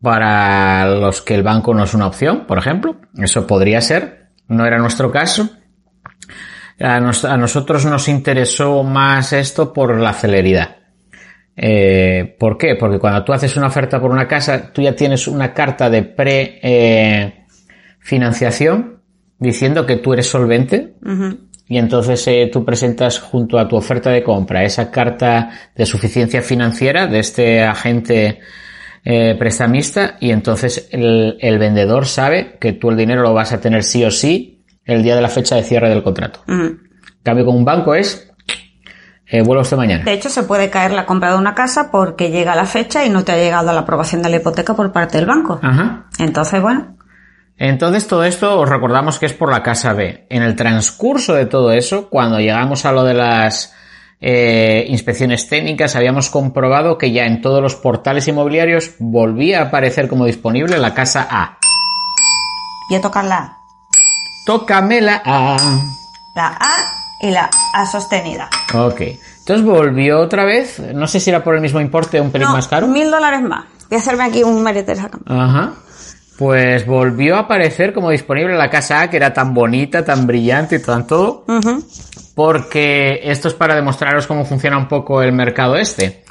[0.00, 2.96] para los que el banco no es una opción, por ejemplo.
[3.16, 4.28] Eso podría ser.
[4.48, 5.48] No era nuestro caso.
[6.78, 10.76] A, nos- a nosotros nos interesó más esto por la celeridad.
[11.56, 12.74] Eh, ¿Por qué?
[12.76, 16.02] Porque cuando tú haces una oferta por una casa, tú ya tienes una carta de
[16.04, 17.44] pre eh,
[19.38, 20.94] diciendo que tú eres solvente
[21.70, 26.42] y entonces eh, tú presentas junto a tu oferta de compra esa carta de suficiencia
[26.42, 28.40] financiera de este agente
[29.04, 33.60] eh, prestamista y entonces el, el vendedor sabe que tú el dinero lo vas a
[33.60, 36.40] tener sí o sí el día de la fecha de cierre del contrato.
[36.48, 36.80] En
[37.22, 38.32] cambio con un banco es
[39.28, 40.02] eh, vuelva usted mañana.
[40.02, 43.10] De hecho, se puede caer la compra de una casa porque llega la fecha y
[43.10, 45.60] no te ha llegado la aprobación de la hipoteca por parte del banco.
[45.62, 46.06] Ajá.
[46.18, 46.96] Entonces, bueno,
[47.62, 50.24] Entonces todo esto os recordamos que es por la casa B.
[50.30, 53.74] En el transcurso de todo eso, cuando llegamos a lo de las
[54.22, 60.08] eh, inspecciones técnicas, habíamos comprobado que ya en todos los portales inmobiliarios volvía a aparecer
[60.08, 61.58] como disponible la casa A.
[62.88, 63.58] voy a tocar la A.
[64.46, 65.56] Tócame la A.
[66.34, 66.76] La A
[67.20, 68.48] y la A sostenida.
[68.72, 69.02] Ok.
[69.40, 70.78] Entonces volvió otra vez.
[70.94, 72.86] No sé si era por el mismo importe o un pelín No, más caro.
[72.86, 73.64] mil dólares más.
[73.90, 75.24] Voy a hacerme aquí un merete de esa cama.
[75.26, 75.72] Ajá.
[76.40, 80.76] Pues volvió a aparecer como disponible la casa A, que era tan bonita, tan brillante
[80.76, 81.44] y tan todo.
[82.34, 86.24] Porque esto es para demostraros cómo funciona un poco el mercado este.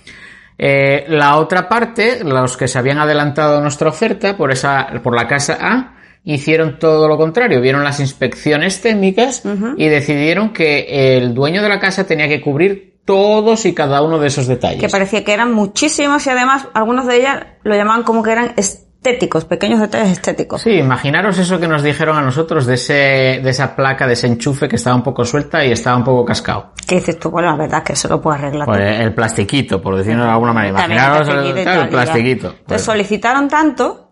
[0.58, 5.28] Eh, la otra parte, los que se habían adelantado nuestra oferta por esa, por la
[5.28, 9.43] casa A, hicieron todo lo contrario, vieron las inspecciones técnicas
[9.78, 14.17] y decidieron que el dueño de la casa tenía que cubrir todos y cada uno
[14.17, 14.82] de esos detalles.
[14.82, 18.54] Que parecía que eran muchísimos y además algunos de ellas lo llamaban como que eran
[19.02, 20.62] estéticos, pequeños detalles estéticos.
[20.62, 22.94] Sí, imaginaros eso que nos dijeron a nosotros de ese,
[23.42, 26.26] de esa placa, de ese enchufe que estaba un poco suelta y estaba un poco
[26.26, 26.74] cascado.
[26.86, 28.66] Que dices tú, bueno, la verdad es que eso lo puedo arreglar.
[28.66, 30.86] Pues el plastiquito, por decirlo de alguna manera.
[30.86, 32.48] Imaginaros el, plastiquito.
[32.48, 34.12] Entonces Pues- solicitaron tanto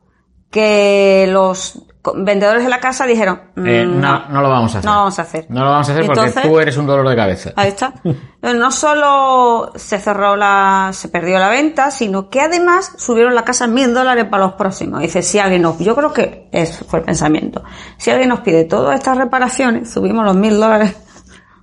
[0.50, 4.86] que los vendedores de la casa dijeron, Eh, "Mm, no, no lo vamos a hacer.
[4.89, 5.46] no lo vamos a hacer.
[5.50, 7.52] No lo vamos a hacer porque tú eres un dolor de cabeza.
[7.56, 7.93] Ahí está.
[8.41, 13.67] No solo se cerró la, se perdió la venta, sino que además subieron la casa
[13.67, 15.02] mil dólares para los próximos.
[15.02, 17.63] Dice, si alguien nos, yo creo que eso fue el pensamiento.
[17.98, 20.96] Si alguien nos pide todas estas reparaciones, subimos los mil dólares.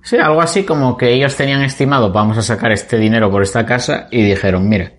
[0.03, 3.65] Sí, algo así como que ellos tenían estimado, vamos a sacar este dinero por esta
[3.65, 4.91] casa y dijeron, mira,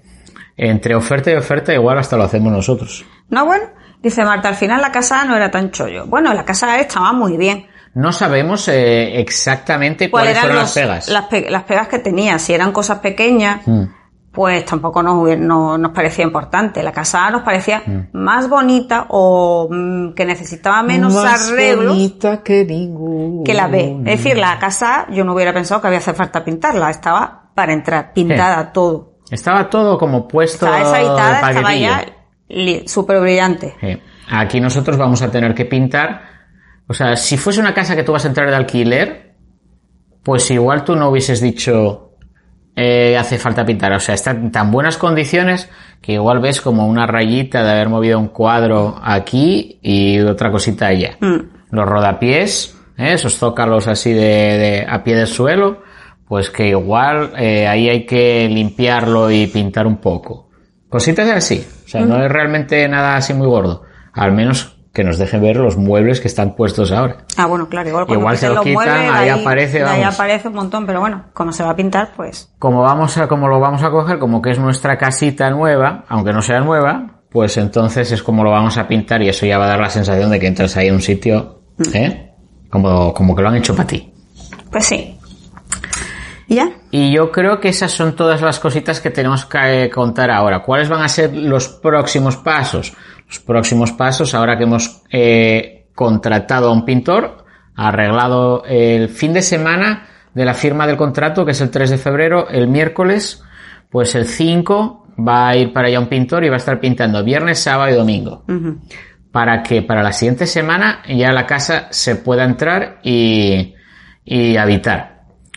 [0.57, 3.05] entre oferta y oferta igual hasta lo hacemos nosotros.
[3.29, 3.67] No, bueno,
[4.03, 6.07] dice Marta, al final la casa no era tan chollo.
[6.07, 7.67] Bueno, la casa estaba muy bien.
[7.95, 11.09] No sabemos eh, exactamente ¿Cuáles cuáles fueron eran las pegas.
[11.09, 12.39] Las, pe- las pegas que tenía?
[12.39, 13.85] Si eran cosas pequeñas, Mm.
[14.33, 16.83] pues tampoco nos, no- nos parecía importante.
[16.83, 18.09] La casa nos parecía Mm.
[18.13, 21.97] más bonita o mm, que necesitaba menos arreglos
[22.45, 23.45] que ninguna.
[23.45, 23.97] que la B.
[24.05, 26.91] Es decir, la casa yo no hubiera pensado que había hace falta pintarla.
[26.91, 29.15] Estaba para entrar, pintada todo.
[29.31, 32.05] Estaba todo como puesto Estaba deshabitada, estaba ya
[32.87, 33.75] súper brillante.
[33.81, 33.99] Sí.
[34.31, 36.23] Aquí nosotros vamos a tener que pintar.
[36.89, 39.35] O sea, si fuese una casa que tú vas a entrar de alquiler,
[40.23, 42.13] pues igual tú no hubieses dicho
[42.77, 43.93] eh, hace falta pintar.
[43.93, 45.69] O sea, está en tan buenas condiciones
[46.01, 50.89] que igual ves como una rayita de haber movido un cuadro aquí y otra cosita
[50.89, 51.17] allá.
[51.21, 51.37] Mm.
[51.71, 53.15] Los rodapiés, ¿eh?
[53.15, 55.83] esos zócalos así de, de- a pie del suelo,
[56.29, 60.51] pues que igual eh, ahí hay que limpiarlo y pintar un poco.
[60.89, 61.67] Cositas así.
[61.87, 63.83] O sea, no es realmente nada así muy gordo.
[64.13, 67.19] Al menos que nos dejen ver los muebles que están puestos ahora.
[67.37, 70.55] Ah, bueno, claro, igual cuando Igual se lo los quitan, ahí aparece, ahí aparece un
[70.55, 73.83] montón, pero bueno, como se va a pintar, pues Como vamos a, como lo vamos
[73.83, 78.23] a coger, como que es nuestra casita nueva, aunque no sea nueva, pues entonces es
[78.23, 80.47] como lo vamos a pintar y eso ya va a dar la sensación de que
[80.47, 81.61] entras ahí en un sitio,
[81.93, 82.33] ¿eh?
[82.71, 84.13] Como, como que lo han hecho para ti.
[84.73, 85.16] Pues sí.
[86.49, 86.71] ¿Y ya?
[86.91, 90.63] Y yo creo que esas son todas las cositas que tenemos que eh, contar ahora.
[90.63, 92.93] ¿Cuáles van a ser los próximos pasos?
[93.27, 99.43] Los próximos pasos, ahora que hemos eh, contratado a un pintor, arreglado el fin de
[99.43, 103.43] semana de la firma del contrato, que es el 3 de febrero, el miércoles,
[103.91, 107.25] pues el 5 va a ir para allá un pintor y va a estar pintando
[107.25, 108.45] viernes, sábado y domingo.
[109.33, 113.75] Para que para la siguiente semana ya la casa se pueda entrar y,
[114.25, 115.16] y habitar.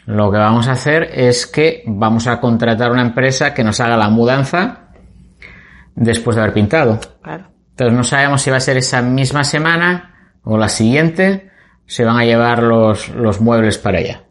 [0.10, 3.96] Lo que vamos a hacer es que vamos a contratar una empresa que nos haga
[3.96, 4.90] la mudanza
[5.94, 7.00] después de haber pintado.
[7.22, 7.46] Claro.
[7.70, 11.52] Entonces no sabemos si va a ser esa misma semana o la siguiente.
[11.86, 14.24] Se van a llevar los, los muebles para allá.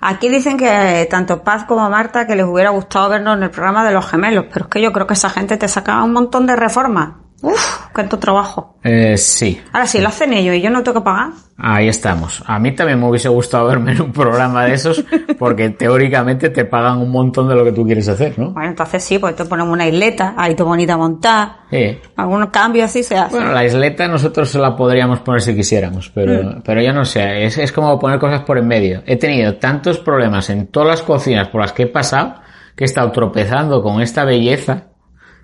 [0.00, 3.84] Aquí dicen que tanto Paz como Marta que les hubiera gustado vernos en el programa
[3.84, 6.46] de los gemelos, pero es que yo creo que esa gente te sacaba un montón
[6.46, 7.14] de reformas.
[7.46, 8.74] Uf, cuánto trabajo.
[8.82, 12.42] Eh, sí, Ahora, si lo hacen ellos y yo no tengo que pagar, ahí estamos.
[12.44, 15.04] A mí también me hubiese gustado verme en un programa de esos
[15.38, 18.50] porque teóricamente te pagan un montón de lo que tú quieres hacer, ¿no?
[18.50, 21.98] bueno, entonces sí, pues te ponemos una isleta, ahí te bonita montada, Sí.
[22.16, 23.38] algunos cambios así se hacen.
[23.38, 27.44] Bueno, la isleta nosotros se la podríamos poner si quisiéramos, pero, pero yo no sé,
[27.44, 29.02] es, es como poner cosas por en medio.
[29.06, 32.34] He tenido tantos problemas en todas las cocinas por las que he pasado
[32.74, 34.88] que he estado tropezando con esta belleza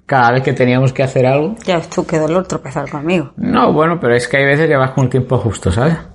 [0.06, 1.54] cada vez que teníamos que hacer algo.
[1.64, 3.32] Ya ves tú qué dolor tropezar conmigo.
[3.36, 5.96] No, bueno, pero es que hay veces que vas con el tiempo justo, ¿sabes?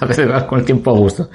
[0.00, 1.30] A veces vas con el tiempo justo.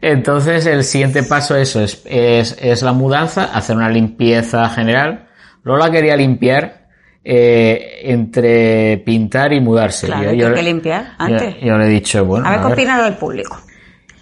[0.00, 5.26] Entonces, el siguiente paso eso es, es, es la mudanza, hacer una limpieza general.
[5.64, 6.86] Lola quería limpiar
[7.24, 10.06] eh, entre pintar y mudarse.
[10.06, 11.54] Claro, Yo- yo hay le- que limpiar antes.
[11.60, 13.58] Yo, yo le he dicho, bueno, A ver qué opina el público.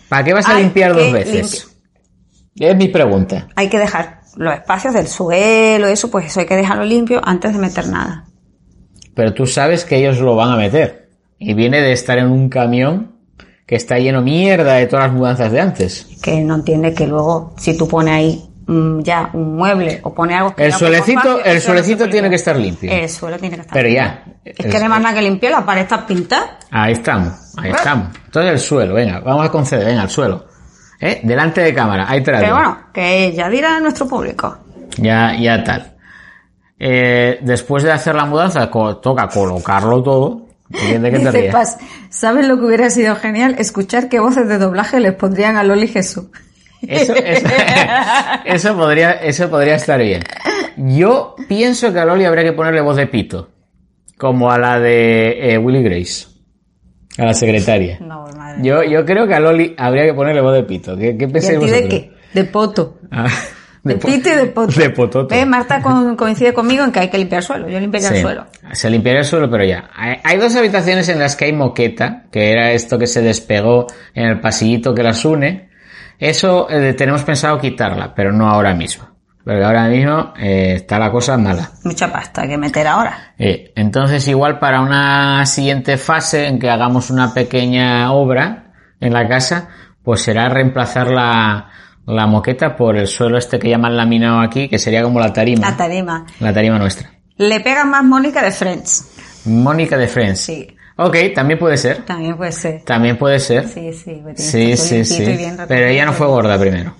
[0.09, 1.77] ¿para qué vas a limpiar dos que veces?
[2.59, 3.49] Es mi pregunta.
[3.57, 7.53] Hay que dejar los espacios del suelo, eso, pues eso hay que dejarlo limpio antes
[7.53, 8.25] de meter nada.
[9.15, 11.09] Pero tú sabes que ellos lo van a meter.
[11.39, 13.13] Y viene de estar en un camión
[13.67, 16.07] que está lleno mierda de todas las mudanzas de antes.
[16.23, 20.37] Que no entiende que luego, si tú pones ahí mm, ya un mueble o pones
[20.37, 22.91] algo que El suelecito, espacio, el suelecito tiene que estar limpio.
[22.93, 24.05] El suelo tiene que estar Pero limpio.
[24.05, 24.25] ya.
[24.45, 26.59] Es que no hay más nada que limpiar, la pared está pintada.
[26.71, 28.09] Ahí estamos, ahí estamos.
[28.27, 30.47] Entonces el suelo, venga, vamos a conceder, venga, el suelo.
[31.01, 31.21] ¿Eh?
[31.23, 32.43] Delante de cámara, ahí trato.
[32.45, 34.57] Pero bueno, que ya dirá nuestro público.
[34.99, 35.93] Ya, ya tal.
[36.79, 40.47] Eh, después de hacer la mudanza, co- toca colocarlo todo.
[40.69, 41.53] ¿De de qué te ríes?
[41.53, 41.79] Paz,
[42.11, 43.57] ¿sabes lo que hubiera sido genial?
[43.59, 46.27] Escuchar qué voces de doblaje les pondrían a Loli Jesús.
[46.83, 47.47] Eso, eso,
[48.45, 50.23] eso podría, eso podría estar bien.
[50.77, 53.49] Yo pienso que a Loli habría que ponerle voz de pito.
[54.19, 56.27] Como a la de eh, Willy Grace.
[57.19, 57.99] A la secretaria.
[58.01, 58.59] No, madre.
[58.63, 60.97] Yo, yo creo que a Loli habría que ponerle voz de pito.
[60.97, 61.91] ¿Qué, qué ¿Y pensáis a ti de vosotros?
[62.01, 62.13] qué?
[62.35, 62.99] De poto.
[63.11, 63.27] Ah,
[63.83, 64.79] De, po- pito y de poto.
[64.81, 65.35] De pototo.
[65.35, 65.47] ¿Ves?
[65.47, 67.69] Marta con- coincide conmigo en que hay que limpiar el suelo.
[67.69, 68.47] Yo limpiaría el suelo.
[68.73, 69.89] Se limpiaría el suelo, pero ya.
[69.95, 73.87] Hay, hay dos habitaciones en las que hay moqueta, que era esto que se despegó
[74.15, 75.71] en el pasillito que las une.
[76.19, 79.09] Eso eh, tenemos pensado quitarla, pero no ahora mismo.
[79.47, 81.71] Porque ahora mismo eh, está la cosa mala.
[81.85, 83.33] Mucha pasta que meter ahora.
[83.39, 89.29] Eh, entonces, igual para una siguiente fase en que hagamos una pequeña obra en la
[89.29, 89.69] casa,
[90.03, 91.71] pues será reemplazar la,
[92.07, 95.71] la moqueta por el suelo este que llaman laminado aquí, que sería como la tarima.
[95.71, 96.27] La tarima.
[96.41, 97.09] La tarima nuestra.
[97.37, 99.13] Le pega más Mónica de Friends.
[99.45, 100.41] Mónica de Friends.
[100.41, 100.77] Sí.
[100.97, 102.05] Ok, también puede ser.
[102.05, 102.83] También puede ser.
[102.83, 103.69] También puede ser.
[103.69, 104.25] Sí, sí.
[104.35, 105.25] Sí, sí, sí.
[105.37, 106.97] bien Pero ella no fue gorda primero.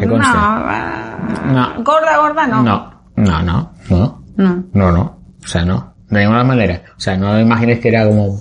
[0.00, 0.32] Que No, conste.
[0.34, 1.84] ah, No.
[1.84, 2.62] Gorda, gorda, no.
[2.62, 4.22] No, no, no, no.
[4.36, 4.64] No.
[4.72, 5.18] No, no.
[5.44, 5.94] O sea, no.
[6.08, 6.82] De ninguna manera.
[6.96, 8.40] O sea, no imagines que era como...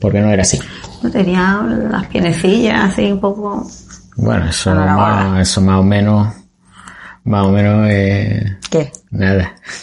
[0.00, 0.60] Porque no era así.
[1.02, 3.66] No tenía las piernecillas así un poco.
[4.16, 6.28] Bueno, eso, No más, eso más o menos...
[7.24, 7.86] Más o menos...
[7.90, 8.92] Eh, ¿Qué?
[9.10, 9.54] nada.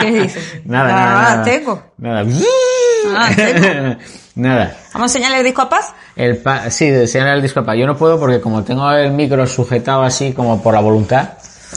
[0.00, 0.60] ¿Qué dices?
[0.64, 1.44] nada, Ah, nada, nada.
[1.44, 1.82] tengo.
[1.98, 2.24] Nada.
[3.16, 3.96] Ah, tengo.
[4.36, 4.76] nada.
[4.92, 5.92] Vamos a enseñarle el disco a Paz.
[6.16, 7.74] El pa sí, de enseñar el disco a pa.
[7.76, 11.30] Yo no puedo porque como tengo el micro sujetado así como por la voluntad,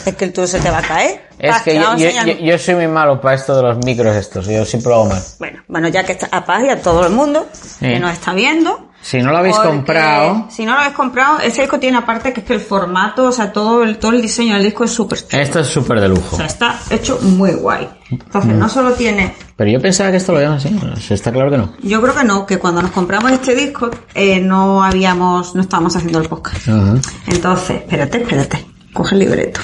[0.05, 1.21] Es que el tuyo se te va a caer.
[1.37, 3.77] es Paz, que yo, yo- enseñar- yo- yo soy muy malo para esto de los
[3.85, 4.47] micros estos.
[4.47, 5.21] Yo siempre lo hago mal.
[5.39, 7.47] Bueno, bueno, ya que está a Paz y a todo el mundo
[7.79, 8.89] que nos está viendo.
[9.05, 12.31] Si no lo habéis porque comprado, Si no lo habéis comprado, ese disco tiene aparte
[12.31, 14.91] que es que el formato, o sea, todo el, todo el diseño del disco es
[14.91, 15.43] súper chulo.
[15.43, 16.37] esto es súper de O lujo.
[16.37, 17.89] sea, está hecho muy guay.
[18.09, 18.59] Entonces, Mm.
[18.59, 20.69] no solo tiene Pero yo pensaba que esto lo llaman así.
[21.09, 21.73] O Está claro que no.
[21.83, 25.95] Yo creo que no, que cuando nos compramos este disco eh, no habíamos, no estábamos
[25.97, 26.65] haciendo el podcast.
[26.69, 26.95] Ajá.
[27.27, 29.59] Entonces, espérate, espérate, coge el libreto.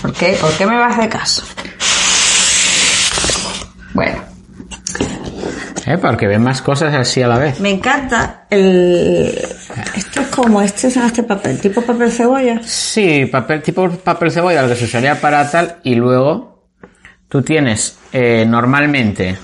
[0.00, 0.38] ¿Por qué?
[0.40, 1.42] ¿Por qué me vas de caso?
[3.94, 4.20] Bueno,
[5.90, 7.60] Eh, para que ven más cosas así a la vez.
[7.60, 9.32] me encanta el...
[9.96, 12.60] Esto es como, este es este papel, tipo papel cebolla.
[12.62, 16.66] Sí, papel, tipo papel cebolla, lo que se usaría para tal, y luego
[17.28, 19.38] tú tienes eh, normalmente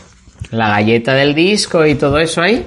[0.50, 2.66] la galleta del disco y todo eso ahí,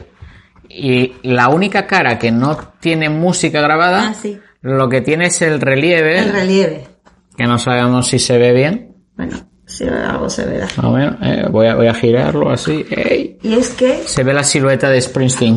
[0.69, 4.39] y la única cara que no tiene música grabada, Ah, sí.
[4.61, 6.87] lo que tiene es el relieve, El relieve.
[7.37, 8.95] que no sabemos si se ve bien.
[9.15, 9.37] Bueno,
[9.77, 10.67] si algo se verá.
[11.21, 12.85] Eh, voy, a, voy a girarlo así.
[12.89, 13.37] ¡ey!
[13.43, 15.55] Y es que Se ve la silueta de Springsteen.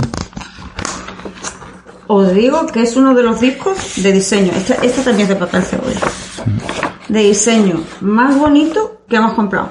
[2.07, 4.53] Os digo que es uno de los discos de diseño.
[4.57, 6.01] Este, este también es de papel cebolla.
[7.09, 9.69] De diseño más bonito que hemos comprado.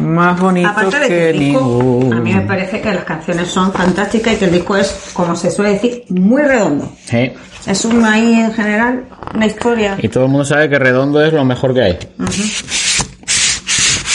[0.00, 2.12] Más bonito Aparte de que que el disco, ningún.
[2.14, 5.36] a mí me parece que las canciones son fantásticas y que el disco es, como
[5.36, 6.90] se suele decir, muy redondo.
[7.04, 7.32] Sí.
[7.66, 9.96] Es un ahí en general, una historia.
[10.00, 11.98] Y todo el mundo sabe que redondo es lo mejor que hay.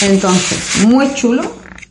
[0.04, 1.42] Entonces, muy chulo.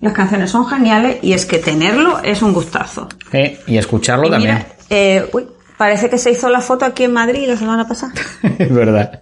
[0.00, 3.08] Las canciones son geniales y es que tenerlo es un gustazo.
[3.32, 4.54] Sí, y escucharlo Y también.
[4.54, 8.12] mira, eh, uy, parece que se hizo la foto aquí en Madrid la semana pasada.
[8.58, 9.20] es verdad.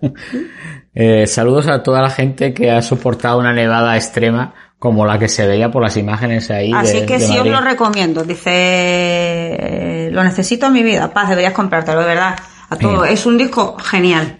[0.94, 5.28] Eh, saludos a toda la gente que ha soportado una nevada extrema como la que
[5.28, 6.70] se veía por las imágenes ahí.
[6.72, 8.22] de- Así que sí os lo recomiendo.
[8.22, 11.10] Dice, eh, lo necesito en mi vida.
[11.12, 12.36] Paz, deberías comprártelo, de verdad.
[12.68, 13.04] A todo.
[13.06, 14.38] Es un disco genial.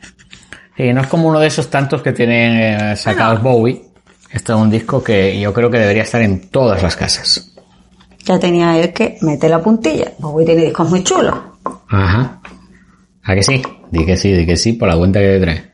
[0.76, 2.56] Sí, no es como uno de esos tantos que tienen
[2.92, 3.82] eh, sacados Bowie.
[4.36, 7.54] Este es un disco que yo creo que debería estar en todas las casas.
[8.22, 10.12] Ya tenía él que mete la puntilla.
[10.18, 11.34] Bowie tiene discos muy chulos.
[11.88, 12.38] Ajá.
[13.22, 13.62] ¿A que sí?
[13.90, 15.72] Di que sí, di que sí, por la cuenta que trae.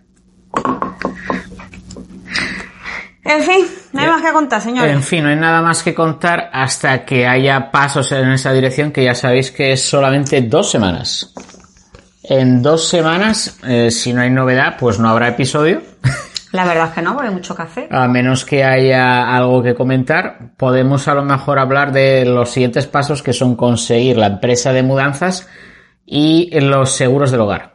[3.25, 4.93] En fin, no hay más que contar, señores.
[4.93, 8.93] En fin, no hay nada más que contar hasta que haya pasos en esa dirección
[8.93, 11.35] que ya sabéis que es solamente dos semanas.
[12.23, 15.83] En dos semanas, eh, si no hay novedad, pues no habrá episodio.
[16.53, 17.89] La verdad es que no, porque hay mucho café.
[17.91, 22.87] A menos que haya algo que comentar, podemos a lo mejor hablar de los siguientes
[22.87, 25.49] pasos que son conseguir la empresa de mudanzas
[26.05, 27.73] y los seguros del hogar.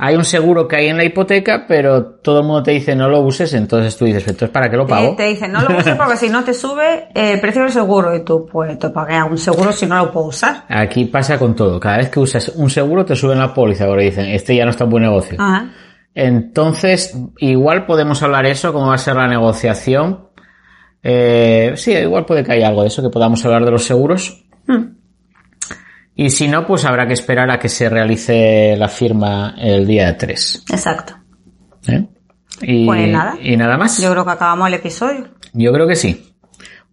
[0.00, 3.08] Hay un seguro que hay en la hipoteca, pero todo el mundo te dice no
[3.08, 5.08] lo uses, entonces tú dices, entonces ¿para qué lo pago?
[5.08, 8.14] Eh, te dicen, no lo uses porque si no te sube el precio del seguro.
[8.14, 10.64] Y tú, pues, te pagué un seguro si no lo puedo usar.
[10.68, 11.80] Aquí pasa con todo.
[11.80, 13.86] Cada vez que usas un seguro te suben la póliza.
[13.86, 15.36] Ahora dicen, este ya no está en buen negocio.
[15.40, 15.68] Ajá.
[16.20, 20.30] Entonces, igual podemos hablar eso, cómo va a ser la negociación.
[21.00, 24.44] Eh, sí, igual puede que haya algo de eso, que podamos hablar de los seguros.
[24.66, 24.96] Hmm.
[26.16, 30.16] Y si no, pues habrá que esperar a que se realice la firma el día
[30.16, 30.64] 3.
[30.72, 31.14] Exacto.
[31.86, 32.08] ¿eh?
[32.62, 33.36] Y, Pues nada.
[33.40, 34.02] y nada más.
[34.02, 35.28] Yo creo que acabamos el episodio.
[35.52, 36.27] Yo creo que sí.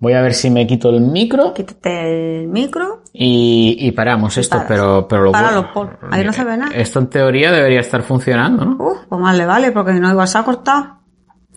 [0.06, 3.01] Voy a ver si me quito el micro Quítate el micro.
[3.12, 4.68] y, y paramos esto, paras.
[4.68, 5.97] pero, pero lo Páralo, Paul.
[6.12, 6.72] Ahí no se ve nada.
[6.76, 8.78] Esto en teoría debería estar funcionando, ¿no?
[8.86, 10.99] Uf, pues más le vale, porque si no igual se ha cortado.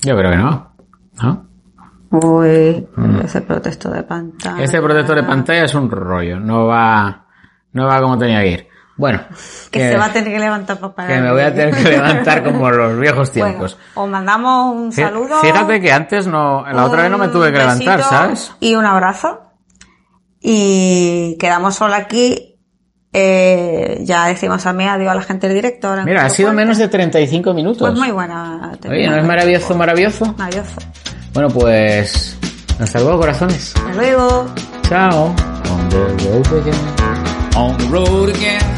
[0.01, 0.73] Yo creo que no.
[1.23, 1.47] ¿No?
[2.11, 2.87] Uy,
[3.23, 4.57] ese protector de pantalla.
[4.57, 4.61] Mm.
[4.61, 7.27] Este protector de pantalla es un rollo, no va,
[7.75, 8.68] no va como tenía que ir.
[8.99, 9.23] Bueno,
[9.71, 12.45] Que se va a tener que levantar para que me voy a tener que levantar
[12.45, 13.79] como los viejos Bueno, tiempos.
[13.95, 15.41] os mandamos un saludo.
[15.41, 18.53] Fíjate que antes no, la otra vez no me tuve que levantar, ¿sabes?
[18.61, 19.41] Y un abrazo.
[20.41, 22.45] Y quedamos solo aquí
[23.13, 25.89] Eh, ya decimos a mí adiós a la gente del directo.
[25.89, 27.89] ahora Mira, ha sido menos de 35 minutos.
[27.89, 28.73] Pues muy buena.
[28.87, 30.35] Oye, ¿no es maravilloso, maravilloso?
[30.37, 30.77] Maravilloso.
[31.33, 32.37] Bueno, pues...
[32.79, 33.75] Hasta luego, corazones.
[33.77, 34.47] Hasta luego.
[34.83, 35.25] Chao.
[35.71, 35.97] On the
[36.27, 36.75] road again.
[37.57, 38.78] on the road again.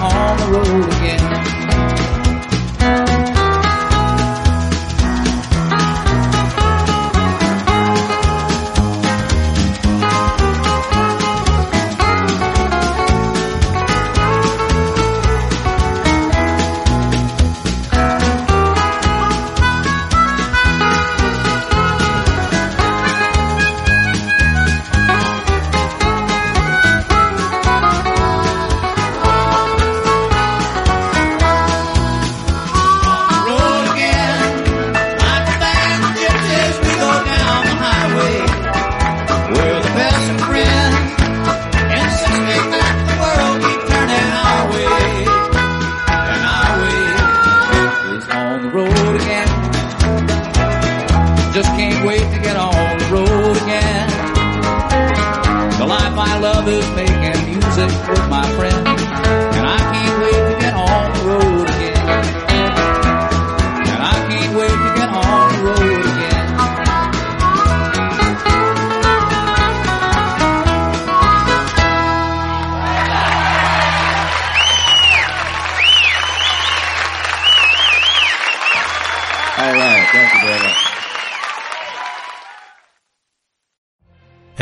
[0.00, 0.99] on the road